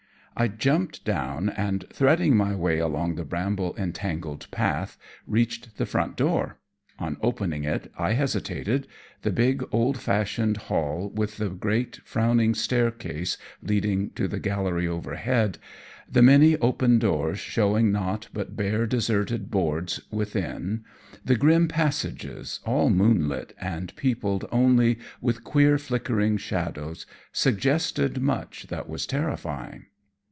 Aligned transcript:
I 0.33 0.47
jumped 0.47 1.03
down, 1.05 1.49
and 1.49 1.83
threading 1.93 2.35
my 2.37 2.55
way 2.55 2.79
along 2.79 3.13
the 3.13 3.25
bramble 3.25 3.75
entangled 3.77 4.49
path, 4.49 4.97
reached 5.27 5.77
the 5.77 5.85
front 5.85 6.15
door. 6.15 6.57
On 6.97 7.17
opening 7.21 7.63
it, 7.65 7.91
I 7.97 8.13
hesitated. 8.13 8.87
The 9.23 9.29
big, 9.31 9.61
old 9.71 9.99
fashioned 9.99 10.55
hall, 10.57 11.11
with 11.13 11.37
the 11.37 11.49
great, 11.49 11.99
frowning 12.05 12.55
staircase 12.55 13.37
leading 13.61 14.11
to 14.11 14.27
the 14.27 14.39
gallery 14.39 14.87
overhead, 14.87 15.59
the 16.09 16.23
many 16.23 16.55
open 16.57 16.97
doors 16.97 17.37
showing 17.37 17.91
nought 17.91 18.29
but 18.33 18.55
bare, 18.55 18.87
deserted 18.87 19.51
boards 19.51 19.99
within, 20.11 20.83
the 21.23 21.35
grim 21.35 21.67
passages, 21.67 22.61
all 22.65 22.89
moonlit 22.89 23.53
and 23.59 23.93
peopled 23.95 24.45
only 24.51 24.97
with 25.19 25.43
queer 25.43 25.77
flickering 25.77 26.37
shadows, 26.37 27.05
suggested 27.33 28.21
much 28.21 28.67
that 28.67 28.89
was 28.89 29.05
terrifying. 29.05 29.85